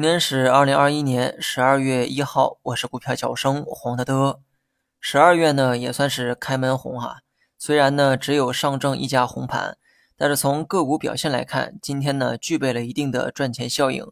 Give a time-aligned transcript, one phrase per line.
[0.00, 4.40] 今天是二零二一年十二月一号，我是股票小生黄德德。
[4.98, 7.18] 十二月呢也算是开门红哈，
[7.58, 9.76] 虽然呢只有上证一家红盘，
[10.16, 14.10] 但是从个股表现来看，今天呢具备了一定的赚钱效应，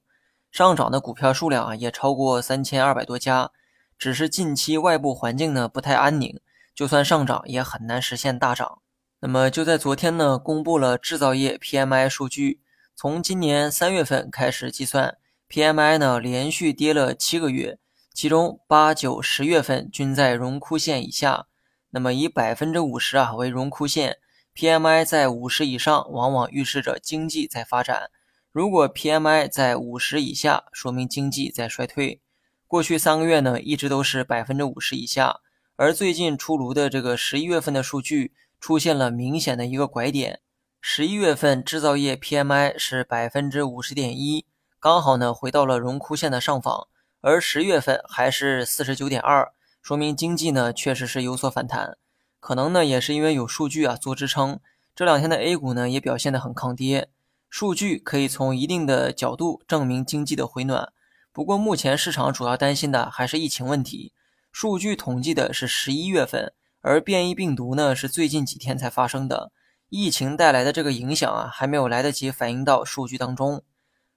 [0.51, 3.50] 上涨的股票数量啊也超过三千二百多家。
[3.96, 6.39] 只是近期外部环境呢不太安宁，
[6.75, 8.82] 就算上涨也很难实现大涨。
[9.20, 12.61] 那么就在昨天呢，公布了制造业 PMI 数据，
[12.95, 15.16] 从今年三月份开始计算
[15.48, 17.79] ，PMI 呢连续跌了七个月，
[18.12, 21.47] 其中八九十月份均在荣枯线以下。
[21.91, 24.19] 那么以百分之五十啊为荣枯线
[24.55, 28.11] ，PMI 在五十以上，往往预示着经济在发展；
[28.52, 32.21] 如果 PMI 在五十以下，说明经济在衰退。
[32.66, 35.41] 过去三个月呢，一直都是百分之五十以下，
[35.77, 40.41] 而最近出炉的这个十一月份的数据出现了明显的一个拐点。
[40.80, 44.45] 十一月份制造业 PMI 是百分之五十点一，
[44.80, 46.87] 刚好呢回到了荣枯线的上方，
[47.21, 51.98] 而十月份还是四十九点二，说明经济呢确实是有所反弹。
[52.38, 54.60] 可能呢也是因为有数据啊做支撑，
[54.95, 57.09] 这两天的 A 股呢也表现得很抗跌，
[57.51, 60.92] 数据可以从一定的角度证明经济的回暖。
[61.32, 64.12] 不过，目前市场主要担心的还是疫情问题。
[64.53, 69.50] 数据统计的是十一月份，而变异病毒呢是最近几天才发生的。
[69.88, 73.65] 疫情带来的这个影响啊，还没有来得及反映到数据当中。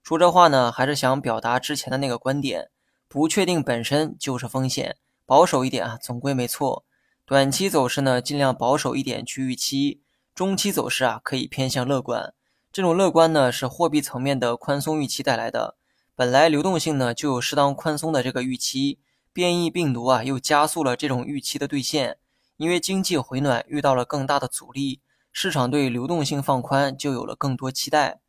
[0.03, 2.69] 说这话呢，还是想表达之前的那个观点：
[3.07, 6.85] 不确定本身就是风险，保守一点啊，总归没错。
[7.25, 10.01] 短期走势呢，尽量保守一点去预期；
[10.33, 12.33] 中期走势啊，可以偏向乐观。
[12.71, 15.75] 这种乐观呢，是货币层面的宽松预期带来的。
[16.15, 18.99] 本来流动性呢就有适当宽松的这个预期，
[19.31, 22.17] 变异病毒啊又加速了这种预期的兑现。
[22.57, 28.20] 因为经济回暖遇到了更大的阻力，市场对流动性放宽就有了更多期待。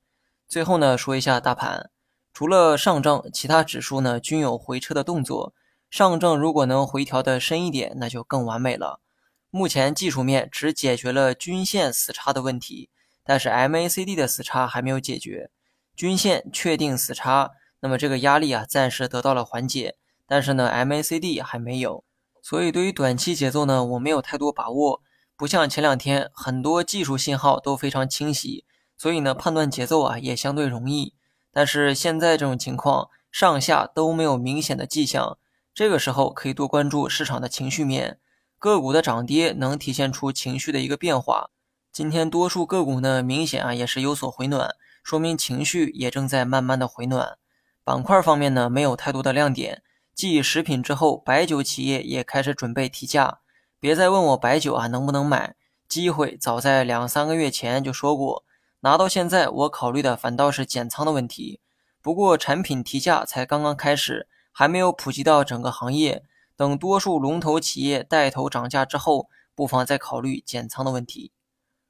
[0.52, 1.88] 最后呢说一下大盘，
[2.34, 5.54] 除了上证，其他指数呢均有回撤的动作。
[5.88, 9.00] 上证如果能回调的深一点，那就更完美了。
[9.48, 12.90] 目前技术面只解决了均线死叉的问题，
[13.24, 15.48] 但是 MACD 的死叉还没有解决，
[15.96, 17.52] 均线确定死叉。
[17.80, 19.96] 那么这个压力啊，暂时得到了缓解，
[20.26, 22.04] 但是呢，MACD 还没有，
[22.42, 25.00] 所以对于短期节奏呢，我没有太多把握。
[25.34, 28.66] 不像前两天很多技术信号都非常清晰，
[29.02, 31.12] 所以呢，判断节奏啊也相对容易。
[31.50, 35.38] 但是现在这种情况，上下都没有明显的迹象，
[35.74, 38.20] 这个时候可以多关注市场的情绪面，
[38.60, 41.50] 个股的涨跌能体现出情绪的一个变化。
[41.92, 47.36] 今天多数个股呢，明显啊也是有所回暖，说明情绪也正在慢慢的回暖。
[47.82, 49.82] 板块方面呢，没有太多的亮点。
[50.14, 53.40] 继食品之后，白酒企业也开始准备提价。
[53.80, 55.56] 别再问我白酒啊能不能买，
[55.88, 58.44] 机会早在两三个月前就说过。
[58.84, 61.60] 拿到现在，我考虑的反倒是减仓的问题。
[62.00, 66.24] 不过产品提价才刚刚开始，还没有普及到整个行业。
[66.56, 71.30] 等多数龙头企业带头涨价之后，不妨再考虑减仓的问题。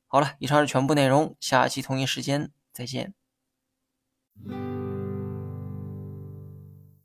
[0.07, 3.15] 好了，以上是全部内容，下期同一时间再见。